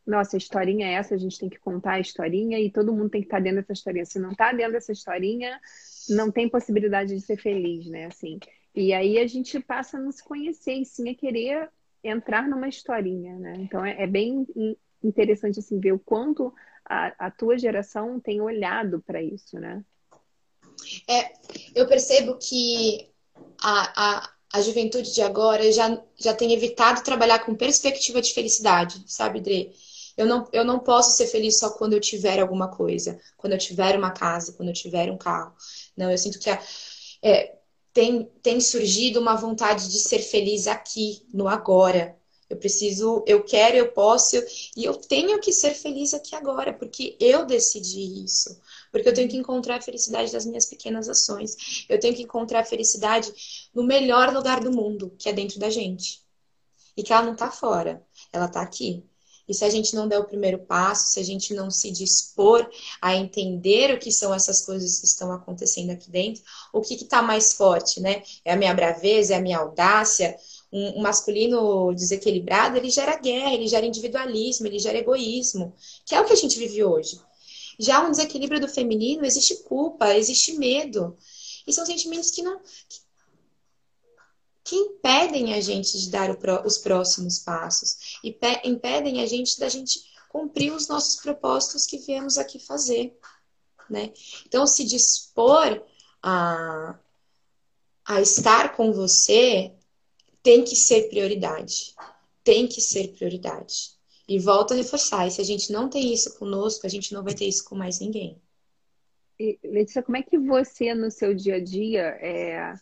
nossa, 0.06 0.37
a 0.37 0.38
historinha 0.38 0.87
é 0.87 0.92
essa, 0.92 1.14
a 1.14 1.18
gente 1.18 1.38
tem 1.38 1.49
que 1.49 1.59
contar 1.59 1.95
a 1.95 2.00
historinha 2.00 2.61
e 2.61 2.71
todo 2.71 2.92
mundo 2.92 3.11
tem 3.11 3.21
que 3.21 3.26
estar 3.26 3.38
tá 3.38 3.42
dentro 3.42 3.61
dessa 3.61 3.73
historinha. 3.73 4.04
Se 4.04 4.18
não 4.18 4.30
está 4.30 4.52
dentro 4.52 4.73
dessa 4.73 4.92
historinha, 4.92 5.61
não 6.11 6.30
tem 6.30 6.49
possibilidade 6.49 7.14
de 7.14 7.21
ser 7.21 7.37
feliz, 7.37 7.87
né? 7.87 8.06
Assim. 8.06 8.38
E 8.75 8.92
aí 8.92 9.18
a 9.18 9.26
gente 9.26 9.59
passa 9.61 9.97
a 9.97 10.00
não 10.00 10.12
se 10.12 10.23
conhecer 10.23 10.75
e 10.75 10.85
sim 10.85 11.09
a 11.09 11.14
querer 11.14 11.68
entrar 12.04 12.49
numa 12.49 12.68
historinha, 12.68 13.37
né? 13.37 13.54
Então 13.59 13.85
é, 13.85 14.02
é 14.02 14.06
bem 14.06 14.47
interessante 15.03 15.59
assim 15.59 15.79
ver 15.79 15.93
o 15.93 15.99
quanto 15.99 16.53
a, 16.85 17.26
a 17.26 17.31
tua 17.31 17.59
geração 17.59 18.21
tem 18.21 18.41
olhado 18.41 19.03
para 19.07 19.23
isso, 19.23 19.59
né? 19.59 19.85
É, 21.09 21.33
eu 21.75 21.87
percebo 21.87 22.38
que 22.38 23.09
a, 23.62 24.19
a, 24.19 24.31
a 24.55 24.61
juventude 24.61 25.12
de 25.12 25.23
agora 25.23 25.71
já, 25.73 26.03
já 26.17 26.35
tem 26.35 26.53
evitado 26.53 27.03
trabalhar 27.03 27.41
com 27.41 27.55
perspectiva 27.55 28.21
de 28.21 28.33
felicidade, 28.33 29.03
sabe, 29.07 29.41
Dre? 29.41 29.73
Eu 30.17 30.26
não, 30.26 30.49
eu 30.53 30.65
não 30.65 30.79
posso 30.79 31.17
ser 31.17 31.26
feliz 31.26 31.59
só 31.59 31.71
quando 31.71 31.93
eu 31.93 32.00
tiver 32.00 32.41
alguma 32.41 32.69
coisa, 32.69 33.21
quando 33.37 33.53
eu 33.53 33.59
tiver 33.59 33.97
uma 33.97 34.11
casa, 34.11 34.53
quando 34.53 34.71
eu 34.71 34.75
tiver 34.75 35.11
um 35.11 35.19
carro. 35.19 35.55
Não, 35.97 36.11
eu 36.11 36.17
sinto 36.17 36.38
que 36.38 36.49
a, 36.49 36.59
é, 37.23 37.57
tem, 37.93 38.25
tem 38.43 38.61
surgido 38.61 39.21
uma 39.21 39.37
vontade 39.37 39.91
de 39.91 39.99
ser 39.99 40.21
feliz 40.21 40.67
aqui, 40.67 41.26
no 41.33 41.49
agora. 41.49 42.17
Eu 42.49 42.57
preciso, 42.57 43.25
eu 43.26 43.43
quero, 43.43 43.76
eu 43.76 43.91
posso, 43.91 44.37
e 44.76 44.85
eu 44.85 44.95
tenho 44.95 45.41
que 45.41 45.53
ser 45.53 45.75
feliz 45.75 46.15
aqui 46.15 46.35
agora, 46.35 46.73
porque 46.73 47.17
eu 47.19 47.45
decidi 47.45 48.25
isso. 48.25 48.57
Porque 48.93 49.09
eu 49.09 49.15
tenho 49.15 49.29
que 49.29 49.37
encontrar 49.37 49.76
a 49.76 49.83
felicidade 49.83 50.33
das 50.33 50.47
minhas 50.47 50.67
pequenas 50.67 51.09
ações. 51.09 51.85
Eu 51.88 51.99
tenho 51.99 52.15
que 52.15 52.23
encontrar 52.23 52.61
a 52.61 52.65
felicidade 52.65 53.33
no 53.75 53.83
melhor 53.83 54.33
lugar 54.33 54.61
do 54.61 54.71
mundo, 54.71 55.12
que 55.19 55.29
é 55.29 55.33
dentro 55.33 55.59
da 55.59 55.71
gente. 55.71 56.23
E 56.97 57.03
que 57.03 57.12
ela 57.12 57.25
não 57.25 57.33
está 57.33 57.50
fora, 57.50 58.03
ela 58.33 58.47
está 58.47 58.62
aqui. 58.62 59.05
E 59.49 59.55
se 59.55 59.65
a 59.65 59.71
gente 59.71 59.95
não 59.95 60.09
der 60.09 60.19
o 60.19 60.25
primeiro 60.25 60.59
passo, 60.59 61.12
se 61.12 61.21
a 61.21 61.23
gente 61.23 61.55
não 61.55 61.71
se 61.71 61.91
dispor 61.91 62.69
a 63.00 63.15
entender 63.15 63.95
o 63.95 63.99
que 63.99 64.11
são 64.11 64.35
essas 64.35 64.65
coisas 64.65 64.99
que 64.99 65.07
estão 65.07 65.31
acontecendo 65.31 65.91
aqui 65.91 66.11
dentro, 66.11 66.43
o 66.73 66.81
que 66.81 66.95
está 66.95 67.23
mais 67.23 67.53
forte, 67.53 68.00
né? 68.00 68.23
É 68.45 68.53
a 68.53 68.57
minha 68.57 68.75
braveza, 68.75 69.35
é 69.35 69.37
a 69.37 69.41
minha 69.41 69.59
audácia. 69.59 70.37
Um, 70.76 71.00
masculino 71.00 71.95
desequilibrado, 71.95 72.76
ele 72.76 72.90
gera 72.90 73.16
guerra, 73.16 73.54
ele 73.54 73.66
gera 73.66 73.87
individualismo, 73.87 74.66
ele 74.66 74.78
gera 74.78 74.99
egoísmo, 74.99 75.75
que 76.04 76.14
é 76.14 76.21
o 76.21 76.26
que 76.26 76.35
a 76.35 76.37
gente 76.37 76.59
vive 76.59 76.85
hoje. 76.85 77.18
Já 77.78 78.06
um 78.06 78.11
desequilíbrio 78.11 78.61
do 78.61 78.68
feminino, 78.68 79.25
existe 79.25 79.62
culpa, 79.62 80.14
existe 80.14 80.52
medo. 80.59 81.16
E 81.66 81.73
são 81.73 81.87
sentimentos 81.87 82.30
que 82.30 82.42
não, 82.42 82.61
que 84.66 84.75
impedem 84.75 85.54
a 85.54 85.61
gente 85.61 85.97
de 85.97 86.11
dar 86.11 86.37
os 86.66 86.76
próximos 86.76 87.38
passos 87.38 88.18
e 88.23 88.37
impedem 88.64 89.23
a 89.23 89.26
gente 89.26 89.59
da 89.61 89.68
gente 89.68 90.04
cumprir 90.28 90.73
os 90.73 90.88
nossos 90.88 91.16
propósitos 91.16 91.87
que 91.87 91.99
viemos 91.99 92.37
aqui 92.37 92.59
fazer, 92.59 93.16
né? 93.88 94.12
Então, 94.45 94.66
se 94.66 94.85
dispor 94.85 95.83
a, 96.23 96.99
a 98.04 98.21
estar 98.21 98.76
com 98.76 98.92
você 98.92 99.73
tem 100.47 100.62
que 100.62 100.76
ser 100.76 101.09
prioridade, 101.09 101.93
tem 102.45 102.69
que 102.69 102.81
ser 102.81 103.09
prioridade. 103.09 103.97
E 104.29 104.38
volto 104.38 104.73
a 104.73 104.76
reforçar, 104.76 105.26
e 105.26 105.31
se 105.33 105.41
a 105.41 105.45
gente 105.45 105.73
não 105.73 105.88
tem 105.91 106.15
isso 106.15 106.38
conosco, 106.38 106.87
a 106.87 106.88
gente 106.88 107.12
não 107.12 107.25
vai 107.25 107.35
ter 107.35 107.47
isso 107.47 107.65
com 107.65 107.75
mais 107.75 107.99
ninguém. 107.99 108.41
E, 109.41 109.59
Letícia, 109.65 110.05
como 110.05 110.17
é 110.17 110.23
que 110.23 110.38
você, 110.38 110.95
no 110.95 111.11
seu 111.11 111.35
dia 111.35 111.57
a 111.57 111.61
dia, 111.61 112.17
é, 112.21 112.75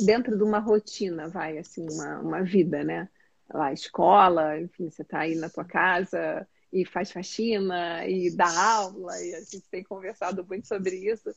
dentro 0.00 0.34
de 0.34 0.42
uma 0.42 0.58
rotina, 0.58 1.28
vai, 1.28 1.58
assim, 1.58 1.86
uma, 1.90 2.20
uma 2.20 2.42
vida, 2.42 2.82
né? 2.82 3.06
Lá, 3.52 3.70
escola, 3.74 4.58
enfim, 4.58 4.88
você 4.88 5.02
está 5.02 5.20
aí 5.20 5.34
na 5.34 5.50
tua 5.50 5.64
casa 5.66 6.48
e 6.72 6.86
faz 6.86 7.12
faxina 7.12 8.08
e 8.08 8.34
dá 8.34 8.48
aula, 8.48 9.12
e 9.22 9.34
a 9.34 9.40
gente 9.40 9.68
tem 9.70 9.84
conversado 9.84 10.42
muito 10.42 10.66
sobre 10.66 10.96
isso. 11.12 11.28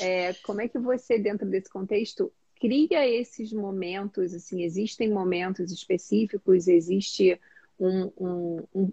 É, 0.00 0.34
como 0.42 0.60
é 0.60 0.66
que 0.66 0.80
você, 0.80 1.16
dentro 1.16 1.48
desse 1.48 1.70
contexto, 1.70 2.32
cria 2.64 3.06
esses 3.06 3.52
momentos, 3.52 4.32
assim, 4.32 4.62
existem 4.62 5.10
momentos 5.10 5.70
específicos, 5.70 6.66
existe 6.66 7.38
um, 7.78 8.10
um, 8.18 8.64
um 8.74 8.92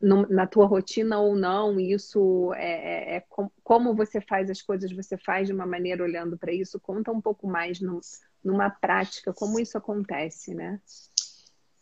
na 0.00 0.46
tua 0.46 0.66
rotina 0.66 1.18
ou 1.18 1.34
não, 1.34 1.80
isso 1.80 2.52
é, 2.54 3.14
é, 3.14 3.16
é 3.16 3.24
como 3.64 3.92
você 3.92 4.20
faz 4.20 4.48
as 4.48 4.62
coisas, 4.62 4.92
você 4.92 5.16
faz 5.16 5.48
de 5.48 5.52
uma 5.52 5.66
maneira 5.66 6.04
olhando 6.04 6.38
para 6.38 6.52
isso, 6.52 6.78
conta 6.78 7.10
um 7.10 7.20
pouco 7.20 7.48
mais 7.48 7.80
no, 7.80 8.00
numa 8.44 8.70
prática, 8.70 9.32
como 9.32 9.58
isso 9.58 9.76
acontece, 9.76 10.54
né? 10.54 10.80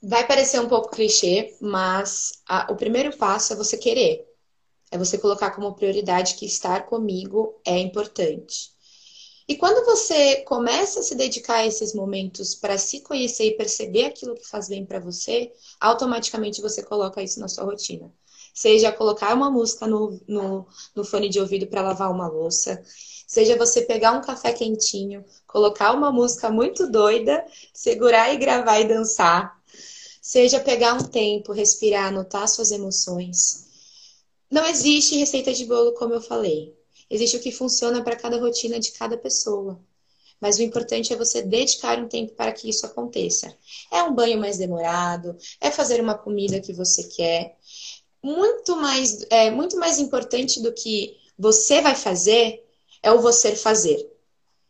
Vai 0.03 0.27
parecer 0.27 0.59
um 0.59 0.69
pouco 0.69 0.91
clichê, 0.91 1.55
mas 1.61 2.43
a, 2.49 2.73
o 2.73 2.77
primeiro 2.77 3.15
passo 3.19 3.53
é 3.53 3.57
você 3.57 3.77
querer. 3.77 4.25
É 4.91 4.97
você 4.97 5.19
colocar 5.19 5.51
como 5.51 5.75
prioridade 5.75 6.37
que 6.37 6.47
estar 6.47 6.87
comigo 6.87 7.61
é 7.67 7.79
importante. 7.79 8.74
E 9.47 9.57
quando 9.57 9.85
você 9.85 10.37
começa 10.43 11.01
a 11.01 11.03
se 11.03 11.15
dedicar 11.15 11.57
a 11.57 11.67
esses 11.67 11.93
momentos 11.93 12.55
para 12.55 12.79
se 12.79 13.01
conhecer 13.01 13.45
e 13.45 13.57
perceber 13.57 14.07
aquilo 14.07 14.35
que 14.35 14.49
faz 14.49 14.69
bem 14.69 14.87
para 14.87 14.99
você, 14.99 15.53
automaticamente 15.79 16.63
você 16.63 16.83
coloca 16.83 17.23
isso 17.23 17.39
na 17.41 17.49
sua 17.49 17.65
rotina. 17.65 18.11
Seja 18.55 18.91
colocar 18.93 19.35
uma 19.35 19.51
música 19.51 19.87
no, 19.87 20.19
no, 20.27 20.67
no 20.95 21.05
fone 21.05 21.29
de 21.29 21.41
ouvido 21.41 21.67
para 21.67 21.83
lavar 21.83 22.11
uma 22.11 22.27
louça, 22.27 22.83
seja 23.27 23.59
você 23.59 23.83
pegar 23.83 24.13
um 24.13 24.23
café 24.23 24.53
quentinho, 24.53 25.25
colocar 25.47 25.93
uma 25.93 26.11
música 26.11 26.51
muito 26.51 26.91
doida, 26.91 27.45
segurar 27.73 28.33
e 28.33 28.39
gravar 28.39 28.81
e 28.81 28.89
dançar, 28.89 29.61
seja 30.23 30.59
pegar 30.61 30.95
um 30.95 31.05
tempo, 31.05 31.53
respirar, 31.53 32.07
anotar 32.07 32.49
suas 32.49 32.71
emoções. 32.71 33.67
Não 34.51 34.65
existe 34.67 35.17
receita 35.17 35.53
de 35.53 35.67
bolo, 35.67 35.93
como 35.93 36.15
eu 36.15 36.21
falei. 36.23 36.75
Existe 37.15 37.37
o 37.37 37.41
que 37.41 37.53
funciona 37.53 38.03
para 38.03 38.17
cada 38.17 38.41
rotina 38.41 38.81
de 38.81 38.91
cada 38.91 39.17
pessoa. 39.17 39.81
Mas 40.41 40.59
o 40.59 40.63
importante 40.63 41.13
é 41.13 41.17
você 41.17 41.43
dedicar 41.43 41.97
um 41.97 42.09
tempo 42.09 42.33
para 42.33 42.51
que 42.51 42.69
isso 42.69 42.85
aconteça. 42.85 43.57
É 43.89 44.03
um 44.03 44.13
banho 44.13 44.37
mais 44.37 44.59
demorado, 44.59 45.37
é 45.61 45.71
fazer 45.71 46.01
uma 46.01 46.19
comida 46.19 46.61
que 46.61 46.73
você 46.73 47.05
quer. 47.05 47.57
Muito 48.21 48.75
mais, 48.75 49.25
é, 49.31 49.49
muito 49.49 49.79
mais 49.79 50.01
importante 50.01 50.61
do 50.61 50.73
que 50.73 51.17
você 51.39 51.81
vai 51.81 51.95
fazer 51.95 52.65
é 53.01 53.13
o 53.13 53.21
você 53.21 53.55
fazer. 53.55 54.11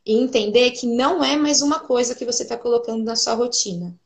E 0.04 0.12
entender 0.12 0.72
que 0.72 0.86
não 0.86 1.24
é 1.24 1.38
mais 1.38 1.62
uma 1.62 1.80
coisa 1.80 2.14
que 2.14 2.26
você 2.26 2.42
está 2.42 2.58
colocando 2.58 3.02
na 3.02 3.16
sua 3.16 3.32
rotina. 3.32 3.98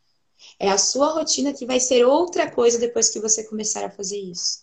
É 0.60 0.70
a 0.70 0.78
sua 0.78 1.10
rotina 1.12 1.52
que 1.52 1.66
vai 1.66 1.80
ser 1.80 2.06
outra 2.06 2.48
coisa 2.48 2.78
depois 2.78 3.08
que 3.08 3.18
você 3.18 3.42
começar 3.42 3.84
a 3.84 3.90
fazer 3.90 4.18
isso. 4.18 4.60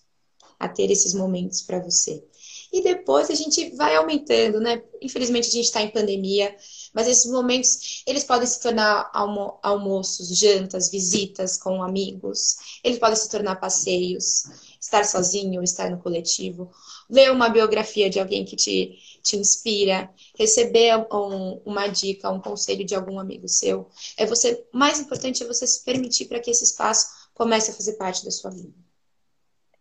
A 0.58 0.70
ter 0.70 0.89
esses 0.89 1.13
momentos 1.13 1.62
para 1.62 1.79
você. 1.79 2.24
E 2.72 2.81
depois 2.81 3.29
a 3.29 3.36
gente 3.36 3.75
vai 3.75 3.95
aumentando, 3.95 4.60
né? 4.60 4.81
Infelizmente 5.01 5.48
a 5.48 5.51
gente 5.51 5.65
está 5.65 5.81
em 5.81 5.91
pandemia, 5.91 6.55
mas 6.93 7.07
esses 7.07 7.31
momentos 7.31 8.03
eles 8.05 8.24
podem 8.24 8.48
se 8.48 8.62
tornar 8.62 9.10
almo 9.13 9.60
almoços, 9.62 10.36
jantas, 10.38 10.89
visitas 10.89 11.57
com 11.57 11.81
amigos, 11.81 12.57
eles 12.84 13.00
podem 13.00 13.15
se 13.15 13.29
tornar 13.29 13.55
passeios, 13.55 14.45
estar 14.79 15.05
sozinho, 15.05 15.63
estar 15.63 15.89
no 15.89 16.01
coletivo, 16.01 16.72
ler 17.10 17.31
uma 17.31 17.50
biografia 17.50 18.10
de 18.10 18.19
alguém 18.19 18.45
que 18.45 18.55
te, 18.55 18.98
te 19.24 19.38
inspira, 19.38 20.10
receber 20.38 20.95
um, 21.12 21.62
uma 21.65 21.88
dica, 21.88 22.31
um 22.31 22.39
conselho 22.41 22.86
de 22.86 22.95
algum 22.95 23.19
amigo 23.19 23.48
seu. 23.48 23.89
É 24.17 24.25
você, 24.25 24.65
mais 24.74 25.00
importante 25.00 25.43
é 25.43 25.48
você 25.48 25.65
se 25.67 25.84
permitir 25.84 26.25
para 26.25 26.39
que 26.39 26.51
esse 26.51 26.63
espaço 26.63 27.07
comece 27.34 27.72
a 27.72 27.74
fazer 27.74 27.93
parte 27.93 28.24
da 28.24 28.31
sua 28.31 28.51
vida 28.51 28.85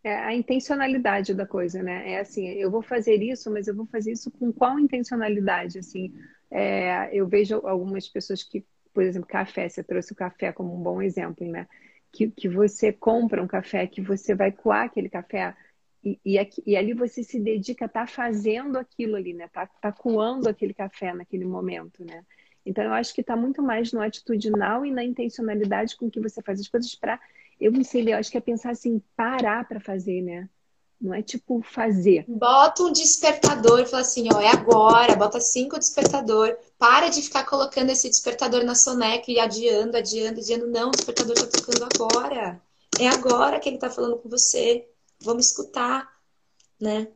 é 0.04 0.14
a 0.16 0.34
intencionalidade 0.34 1.32
da 1.32 1.46
coisa, 1.46 1.82
né? 1.82 2.12
É 2.12 2.20
assim, 2.20 2.46
eu 2.46 2.70
vou 2.70 2.82
fazer 2.82 3.22
isso, 3.22 3.50
mas 3.50 3.66
eu 3.66 3.74
vou 3.74 3.86
fazer 3.86 4.12
isso 4.12 4.30
com 4.30 4.52
qual 4.52 4.78
intencionalidade? 4.78 5.78
Assim, 5.78 6.14
é, 6.50 7.08
eu 7.10 7.26
vejo 7.26 7.66
algumas 7.66 8.06
pessoas 8.06 8.42
que, 8.42 8.64
por 8.92 9.02
exemplo, 9.02 9.26
café, 9.26 9.66
você 9.66 9.82
trouxe 9.82 10.12
o 10.12 10.16
café 10.16 10.52
como 10.52 10.74
um 10.78 10.82
bom 10.82 11.00
exemplo, 11.00 11.46
né? 11.50 11.66
Que, 12.12 12.30
que 12.30 12.48
você 12.48 12.92
compra 12.92 13.42
um 13.42 13.46
café, 13.46 13.86
que 13.86 14.02
você 14.02 14.34
vai 14.34 14.52
coar 14.52 14.84
aquele 14.84 15.08
café 15.08 15.56
e, 16.04 16.20
e, 16.22 16.38
aqui, 16.38 16.62
e 16.66 16.76
ali 16.76 16.92
você 16.92 17.22
se 17.22 17.40
dedica 17.40 17.86
a 17.86 17.88
tá 17.88 18.06
fazendo 18.06 18.76
aquilo 18.76 19.16
ali, 19.16 19.32
né? 19.32 19.48
Tá, 19.48 19.66
tá 19.66 19.90
coando 19.90 20.50
aquele 20.50 20.74
café 20.74 21.14
naquele 21.14 21.46
momento, 21.46 22.04
né? 22.04 22.22
Então, 22.66 22.84
eu 22.84 22.92
acho 22.92 23.14
que 23.14 23.22
está 23.22 23.34
muito 23.34 23.62
mais 23.62 23.90
no 23.92 24.02
atitudinal 24.02 24.84
e 24.84 24.90
na 24.90 25.02
intencionalidade 25.02 25.96
com 25.96 26.10
que 26.10 26.20
você 26.20 26.42
faz 26.42 26.60
as 26.60 26.68
coisas 26.68 26.94
para 26.94 27.18
eu 27.60 27.72
não 27.72 27.84
sei, 27.84 28.12
eu 28.12 28.16
acho 28.16 28.30
que 28.30 28.38
é 28.38 28.40
pensar 28.40 28.70
assim, 28.70 29.00
parar 29.16 29.66
para 29.66 29.80
fazer, 29.80 30.22
né? 30.22 30.48
Não 31.00 31.12
é 31.12 31.22
tipo 31.22 31.60
fazer. 31.62 32.24
Bota 32.26 32.82
um 32.82 32.92
despertador 32.92 33.80
e 33.80 33.86
fala 33.86 34.02
assim, 34.02 34.28
ó, 34.32 34.40
é 34.40 34.48
agora, 34.48 35.16
bota 35.16 35.40
cinco 35.40 35.78
despertador. 35.78 36.56
Para 36.78 37.08
de 37.08 37.20
ficar 37.20 37.44
colocando 37.44 37.90
esse 37.90 38.08
despertador 38.08 38.64
na 38.64 38.74
soneca 38.74 39.30
e 39.30 39.38
adiando, 39.38 39.96
adiando, 39.96 40.40
adiando. 40.40 40.66
Não, 40.66 40.88
o 40.88 40.92
despertador 40.92 41.34
tá 41.34 41.46
tocando 41.46 41.86
agora. 41.94 42.60
É 42.98 43.08
agora 43.08 43.60
que 43.60 43.68
ele 43.68 43.78
tá 43.78 43.90
falando 43.90 44.16
com 44.18 44.28
você. 44.28 44.88
Vamos 45.20 45.46
escutar, 45.46 46.08
né? 46.80 47.08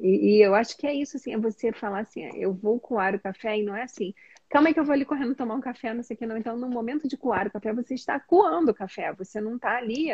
E, 0.00 0.36
e, 0.36 0.42
eu 0.42 0.54
acho 0.54 0.76
que 0.76 0.86
é 0.86 0.94
isso, 0.94 1.16
assim, 1.16 1.32
é 1.32 1.38
você 1.38 1.72
falar 1.72 2.00
assim, 2.00 2.24
eu 2.34 2.54
vou 2.54 2.80
coar 2.80 3.14
o 3.14 3.20
café 3.20 3.58
e 3.58 3.62
não 3.62 3.76
é 3.76 3.82
assim, 3.82 4.14
calma 4.48 4.68
aí 4.68 4.74
que 4.74 4.80
eu 4.80 4.84
vou 4.84 4.94
ali 4.94 5.04
correndo 5.04 5.34
tomar 5.34 5.54
um 5.54 5.60
café, 5.60 5.92
não 5.92 6.02
sei 6.02 6.16
o 6.16 6.18
que, 6.18 6.26
não. 6.26 6.36
Então, 6.36 6.56
no 6.56 6.68
momento 6.68 7.06
de 7.06 7.16
coar 7.16 7.46
o 7.46 7.50
café, 7.50 7.72
você 7.72 7.94
está 7.94 8.18
coando 8.18 8.70
o 8.70 8.74
café, 8.74 9.12
você 9.12 9.40
não 9.40 9.56
está 9.56 9.76
ali, 9.76 10.10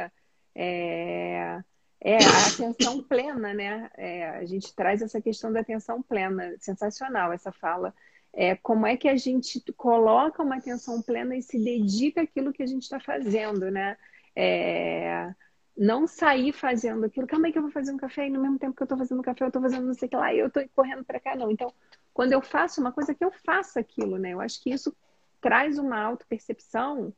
é, 0.54 1.60
é 2.00 2.16
a 2.16 2.46
atenção 2.46 3.02
plena, 3.02 3.54
né? 3.54 3.90
É, 3.96 4.28
a 4.30 4.44
gente 4.44 4.74
traz 4.74 5.02
essa 5.02 5.20
questão 5.20 5.52
da 5.52 5.60
atenção 5.60 6.02
plena, 6.02 6.54
sensacional 6.58 7.32
essa 7.32 7.52
fala. 7.52 7.94
É, 8.32 8.56
como 8.56 8.86
é 8.86 8.96
que 8.96 9.08
a 9.08 9.16
gente 9.16 9.62
coloca 9.76 10.42
uma 10.42 10.56
atenção 10.56 11.00
plena 11.00 11.36
e 11.36 11.42
se 11.42 11.58
dedica 11.62 12.22
àquilo 12.22 12.52
que 12.52 12.62
a 12.62 12.66
gente 12.66 12.82
está 12.82 12.98
fazendo, 12.98 13.70
né? 13.70 13.96
É, 14.34 15.32
não 15.76 16.06
sair 16.06 16.52
fazendo 16.52 17.04
aquilo, 17.04 17.26
calma 17.26 17.46
aí 17.46 17.52
que 17.52 17.58
eu 17.58 17.62
vou 17.62 17.70
fazer 17.70 17.92
um 17.92 17.96
café 17.96 18.26
e 18.26 18.30
no 18.30 18.40
mesmo 18.40 18.58
tempo 18.58 18.76
que 18.76 18.82
eu 18.82 18.84
estou 18.84 18.98
fazendo 18.98 19.22
café, 19.22 19.44
eu 19.44 19.48
estou 19.48 19.62
fazendo 19.62 19.86
não 19.86 19.94
sei 19.94 20.06
o 20.06 20.10
que 20.10 20.16
lá, 20.16 20.32
e 20.32 20.38
eu 20.38 20.46
estou 20.46 20.64
correndo 20.74 21.04
para 21.04 21.20
cá, 21.20 21.34
não. 21.36 21.50
Então, 21.50 21.72
quando 22.14 22.32
eu 22.32 22.40
faço 22.40 22.80
uma 22.80 22.92
coisa, 22.92 23.12
que 23.12 23.24
eu 23.24 23.32
faça 23.44 23.80
aquilo, 23.80 24.16
né? 24.16 24.30
Eu 24.30 24.40
acho 24.40 24.62
que 24.62 24.70
isso 24.70 24.96
traz 25.40 25.76
uma 25.78 26.00
auto-percepção 26.00 27.12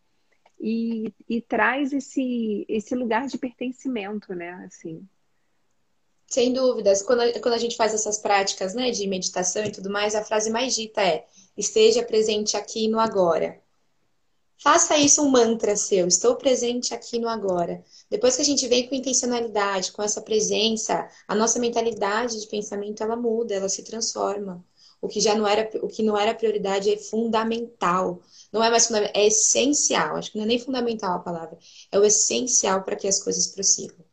e, 0.59 1.13
e 1.29 1.41
traz 1.43 1.93
esse, 1.93 2.65
esse 2.67 2.95
lugar 2.95 3.27
de 3.27 3.37
pertencimento, 3.37 4.35
né? 4.35 4.53
Assim. 4.67 5.07
Sem 6.27 6.53
dúvidas. 6.53 7.03
Quando 7.03 7.21
a, 7.21 7.41
quando 7.41 7.55
a 7.55 7.59
gente 7.59 7.77
faz 7.77 7.93
essas 7.93 8.19
práticas, 8.19 8.75
né, 8.75 8.91
de 8.91 9.07
meditação 9.07 9.65
e 9.65 9.71
tudo 9.71 9.91
mais, 9.91 10.15
a 10.15 10.25
frase 10.25 10.51
mais 10.51 10.75
dita 10.75 11.03
é: 11.03 11.27
esteja 11.57 12.03
presente 12.03 12.57
aqui 12.57 12.89
no 12.89 12.99
agora. 12.99 13.61
Faça 14.59 14.97
isso 14.97 15.23
um 15.23 15.29
mantra 15.29 15.77
seu. 15.77 16.09
Estou 16.09 16.37
presente 16.37 16.95
aqui 16.95 17.19
no 17.19 17.29
agora. 17.29 17.85
Depois 18.09 18.37
que 18.37 18.43
a 18.43 18.45
gente 18.45 18.67
vem 18.67 18.89
com 18.89 18.95
intencionalidade, 18.95 19.93
com 19.93 20.03
essa 20.03 20.23
presença, 20.23 21.07
a 21.29 21.35
nossa 21.35 21.59
mentalidade 21.59 22.41
de 22.41 22.47
pensamento 22.47 23.03
ela 23.03 23.17
muda, 23.17 23.55
ela 23.55 23.69
se 23.69 23.85
transforma. 23.85 24.65
O 25.07 25.09
que 25.09 25.21
já 25.21 25.37
não 25.37 25.47
era, 25.47 25.71
o 25.81 25.87
que 25.87 26.03
não 26.03 26.19
era 26.19 26.35
prioridade 26.35 26.93
é 26.93 26.97
fundamental. 26.97 28.21
Não 28.53 28.63
é 28.63 28.69
mais 28.69 28.89
fundamental, 28.89 29.23
é 29.23 29.29
essencial. 29.29 30.17
Acho 30.17 30.33
que 30.33 30.37
não 30.37 30.45
é 30.45 30.49
nem 30.49 30.59
fundamental 30.59 31.15
a 31.15 31.21
palavra. 31.21 31.57
É 31.93 31.99
o 31.99 32.05
essencial 32.05 32.83
para 32.83 32.97
que 32.97 33.07
as 33.07 33.23
coisas 33.23 33.47
prossigam. 33.47 34.05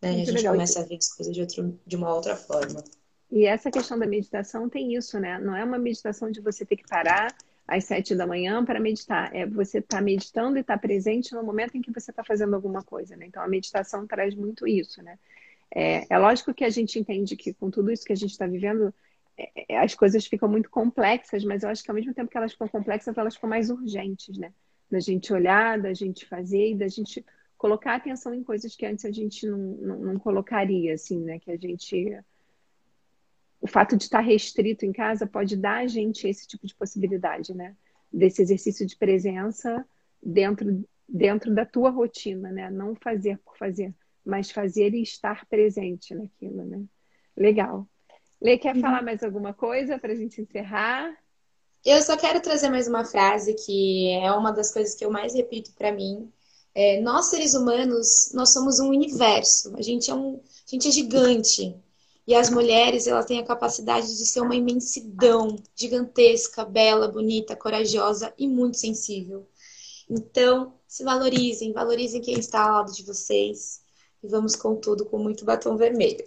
Né? 0.00 0.10
A 0.10 0.12
gente 0.12 0.30
legal. 0.30 0.52
começa 0.54 0.78
a 0.78 0.84
ver 0.84 0.98
as 0.98 1.12
coisas 1.12 1.34
de, 1.34 1.40
outro, 1.40 1.80
de 1.84 1.96
uma 1.96 2.14
outra 2.14 2.36
forma. 2.36 2.84
E 3.28 3.44
essa 3.44 3.72
questão 3.72 3.98
da 3.98 4.06
meditação 4.06 4.68
tem 4.68 4.94
isso, 4.94 5.18
né? 5.18 5.36
Não 5.40 5.56
é 5.56 5.64
uma 5.64 5.78
meditação 5.78 6.30
de 6.30 6.40
você 6.40 6.64
ter 6.64 6.76
que 6.76 6.86
parar 6.86 7.36
às 7.66 7.84
sete 7.84 8.14
da 8.14 8.24
manhã 8.24 8.64
para 8.64 8.78
meditar. 8.78 9.34
É 9.34 9.44
você 9.46 9.78
estar 9.78 9.96
tá 9.96 10.02
meditando 10.02 10.58
e 10.58 10.60
estar 10.60 10.76
tá 10.76 10.80
presente 10.80 11.34
no 11.34 11.42
momento 11.42 11.76
em 11.76 11.82
que 11.82 11.90
você 11.90 12.12
está 12.12 12.22
fazendo 12.22 12.54
alguma 12.54 12.84
coisa, 12.84 13.16
né? 13.16 13.26
Então 13.26 13.42
a 13.42 13.48
meditação 13.48 14.06
traz 14.06 14.32
muito 14.36 14.64
isso, 14.64 15.02
né? 15.02 15.18
É, 15.74 16.06
é 16.08 16.18
lógico 16.18 16.54
que 16.54 16.64
a 16.64 16.70
gente 16.70 17.00
entende 17.00 17.36
que 17.36 17.52
com 17.52 17.68
tudo 17.68 17.90
isso 17.90 18.04
que 18.04 18.12
a 18.12 18.16
gente 18.16 18.30
está 18.30 18.46
vivendo, 18.46 18.94
as 19.78 19.94
coisas 19.94 20.26
ficam 20.26 20.48
muito 20.48 20.70
complexas, 20.70 21.44
mas 21.44 21.62
eu 21.62 21.68
acho 21.68 21.82
que 21.82 21.90
ao 21.90 21.94
mesmo 21.94 22.14
tempo 22.14 22.30
que 22.30 22.36
elas 22.36 22.52
ficam 22.52 22.68
complexas, 22.68 23.16
elas 23.16 23.34
ficam 23.34 23.48
mais 23.48 23.70
urgentes, 23.70 24.36
né? 24.38 24.52
Da 24.90 25.00
gente 25.00 25.32
olhar, 25.32 25.80
da 25.80 25.92
gente 25.94 26.26
fazer 26.26 26.72
e 26.72 26.74
da 26.74 26.88
gente 26.88 27.24
colocar 27.56 27.94
atenção 27.94 28.34
em 28.34 28.42
coisas 28.42 28.74
que 28.74 28.86
antes 28.86 29.04
a 29.04 29.10
gente 29.10 29.46
não, 29.46 29.58
não, 29.58 29.98
não 30.00 30.18
colocaria, 30.18 30.94
assim, 30.94 31.20
né? 31.20 31.38
Que 31.38 31.52
a 31.52 31.56
gente 31.56 32.18
o 33.60 33.66
fato 33.66 33.96
de 33.96 34.04
estar 34.04 34.20
restrito 34.20 34.86
em 34.86 34.92
casa 34.92 35.26
pode 35.26 35.56
dar 35.56 35.78
a 35.78 35.86
gente 35.86 36.26
esse 36.26 36.46
tipo 36.46 36.66
de 36.66 36.74
possibilidade, 36.74 37.54
né? 37.54 37.76
Desse 38.10 38.40
exercício 38.40 38.86
de 38.86 38.96
presença 38.96 39.86
dentro, 40.22 40.82
dentro 41.06 41.54
da 41.54 41.66
tua 41.66 41.90
rotina, 41.90 42.50
né? 42.50 42.70
Não 42.70 42.94
fazer 42.94 43.38
por 43.38 43.56
fazer, 43.58 43.94
mas 44.24 44.50
fazer 44.50 44.94
e 44.94 45.02
estar 45.02 45.44
presente 45.46 46.14
naquilo, 46.14 46.64
né? 46.64 46.82
Legal. 47.36 47.86
Lê, 48.40 48.56
quer 48.56 48.74
uhum. 48.74 48.80
falar 48.80 49.02
mais 49.02 49.22
alguma 49.22 49.52
coisa 49.52 49.98
para 49.98 50.12
a 50.12 50.16
gente 50.16 50.40
encerrar? 50.40 51.14
Eu 51.84 52.00
só 52.02 52.16
quero 52.16 52.40
trazer 52.40 52.68
mais 52.68 52.88
uma 52.88 53.04
frase 53.04 53.54
que 53.54 54.10
é 54.12 54.32
uma 54.32 54.50
das 54.50 54.72
coisas 54.72 54.94
que 54.94 55.04
eu 55.04 55.10
mais 55.10 55.34
repito 55.34 55.72
para 55.72 55.92
mim. 55.92 56.30
É, 56.74 57.00
nós 57.00 57.26
seres 57.26 57.54
humanos, 57.54 58.32
nós 58.34 58.52
somos 58.52 58.78
um 58.80 58.88
universo. 58.88 59.74
A 59.76 59.82
gente 59.82 60.10
é 60.10 60.14
um, 60.14 60.36
a 60.36 60.70
gente 60.70 60.88
é 60.88 60.90
gigante. 60.90 61.74
E 62.26 62.34
as 62.34 62.48
mulheres, 62.48 63.06
elas 63.06 63.26
têm 63.26 63.40
a 63.40 63.44
capacidade 63.44 64.06
de 64.06 64.26
ser 64.26 64.40
uma 64.40 64.54
imensidão, 64.54 65.56
gigantesca, 65.74 66.64
bela, 66.64 67.08
bonita, 67.08 67.56
corajosa 67.56 68.32
e 68.38 68.46
muito 68.46 68.76
sensível. 68.76 69.48
Então, 70.08 70.74
se 70.86 71.02
valorizem, 71.02 71.72
valorizem 71.72 72.20
quem 72.20 72.38
está 72.38 72.62
ao 72.62 72.72
lado 72.76 72.92
de 72.92 73.02
vocês. 73.02 73.80
E 74.22 74.28
vamos 74.28 74.54
com 74.54 74.76
tudo, 74.76 75.06
com 75.06 75.18
muito 75.18 75.44
batom 75.44 75.76
vermelho. 75.76 76.24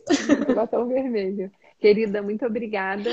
batom 0.56 0.88
vermelho. 0.88 1.52
Querida, 1.84 2.22
muito 2.22 2.46
obrigada. 2.46 3.10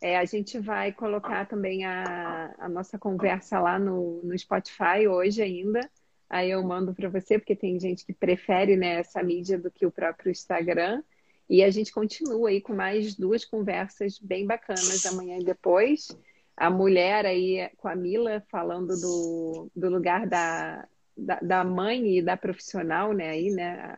É, 0.00 0.18
a 0.18 0.24
gente 0.24 0.58
vai 0.58 0.92
colocar 0.92 1.46
também 1.46 1.84
a, 1.84 2.52
a 2.58 2.68
nossa 2.68 2.98
conversa 2.98 3.60
lá 3.60 3.78
no, 3.78 4.20
no 4.24 4.36
Spotify 4.36 5.06
hoje 5.08 5.40
ainda. 5.40 5.88
Aí 6.28 6.50
eu 6.50 6.60
mando 6.64 6.92
para 6.92 7.08
você, 7.08 7.38
porque 7.38 7.54
tem 7.54 7.78
gente 7.78 8.04
que 8.04 8.12
prefere 8.12 8.76
né, 8.76 8.94
essa 8.94 9.22
mídia 9.22 9.56
do 9.56 9.70
que 9.70 9.86
o 9.86 9.92
próprio 9.92 10.32
Instagram. 10.32 11.00
E 11.48 11.62
a 11.62 11.70
gente 11.70 11.92
continua 11.92 12.48
aí 12.48 12.60
com 12.60 12.74
mais 12.74 13.14
duas 13.14 13.44
conversas 13.44 14.18
bem 14.18 14.44
bacanas 14.44 15.06
amanhã 15.06 15.38
e 15.38 15.44
depois. 15.44 16.08
A 16.56 16.68
mulher 16.68 17.24
aí 17.24 17.70
com 17.76 17.86
a 17.86 17.94
Mila 17.94 18.44
falando 18.50 19.00
do, 19.00 19.70
do 19.76 19.88
lugar 19.88 20.26
da, 20.26 20.88
da, 21.16 21.38
da 21.38 21.62
mãe 21.62 22.18
e 22.18 22.20
da 22.20 22.36
profissional, 22.36 23.12
né? 23.12 23.28
Aí, 23.28 23.50
né? 23.52 23.96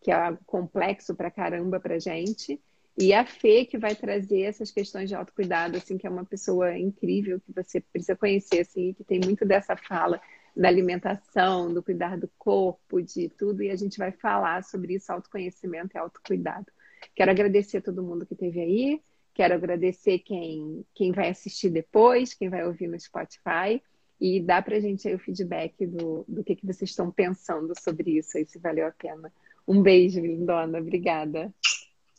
Que 0.00 0.10
é 0.10 0.36
complexo 0.44 1.14
pra 1.14 1.30
caramba 1.30 1.78
pra 1.78 2.00
gente. 2.00 2.60
E 2.98 3.12
a 3.12 3.24
Fê 3.24 3.64
que 3.64 3.78
vai 3.78 3.94
trazer 3.94 4.42
essas 4.42 4.70
questões 4.70 5.08
de 5.08 5.14
autocuidado, 5.14 5.76
assim, 5.76 5.96
que 5.96 6.06
é 6.06 6.10
uma 6.10 6.24
pessoa 6.24 6.76
incrível 6.76 7.40
que 7.40 7.52
você 7.52 7.80
precisa 7.80 8.16
conhecer, 8.16 8.60
assim, 8.60 8.92
que 8.92 9.04
tem 9.04 9.20
muito 9.20 9.44
dessa 9.46 9.76
fala 9.76 10.20
da 10.56 10.68
alimentação, 10.68 11.72
do 11.72 11.82
cuidar 11.82 12.18
do 12.18 12.28
corpo, 12.36 13.00
de 13.00 13.28
tudo, 13.28 13.62
e 13.62 13.70
a 13.70 13.76
gente 13.76 13.96
vai 13.96 14.12
falar 14.12 14.64
sobre 14.64 14.94
isso, 14.94 15.12
autoconhecimento 15.12 15.96
e 15.96 15.98
autocuidado. 15.98 16.66
Quero 17.14 17.30
agradecer 17.30 17.78
a 17.78 17.82
todo 17.82 18.02
mundo 18.02 18.26
que 18.26 18.34
esteve 18.34 18.60
aí. 18.60 19.00
Quero 19.32 19.54
agradecer 19.54 20.18
quem, 20.18 20.84
quem 20.94 21.12
vai 21.12 21.30
assistir 21.30 21.70
depois, 21.70 22.34
quem 22.34 22.48
vai 22.48 22.66
ouvir 22.66 22.88
no 22.88 22.98
Spotify. 22.98 23.80
E 24.20 24.40
dá 24.40 24.60
pra 24.60 24.80
gente 24.80 25.08
aí 25.08 25.14
o 25.14 25.18
feedback 25.18 25.86
do, 25.86 26.24
do 26.28 26.44
que, 26.44 26.54
que 26.54 26.66
vocês 26.66 26.90
estão 26.90 27.10
pensando 27.10 27.72
sobre 27.80 28.18
isso 28.18 28.36
aí, 28.36 28.44
se 28.44 28.58
valeu 28.58 28.86
a 28.86 28.90
pena. 28.90 29.32
Um 29.66 29.80
beijo, 29.82 30.20
lindona. 30.20 30.78
Obrigada. 30.78 31.54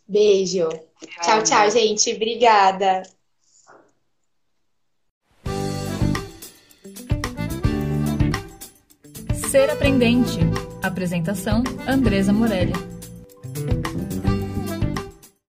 Beijo. 0.07 0.69
Tchau, 1.21 1.43
tchau, 1.43 1.71
gente. 1.71 2.13
Obrigada. 2.13 3.03
Ser 9.49 9.69
Aprendente. 9.69 10.39
Apresentação: 10.81 11.63
Andresa 11.87 12.31
Morelli. 12.31 12.90